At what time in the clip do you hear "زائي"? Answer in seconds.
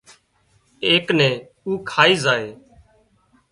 2.23-2.47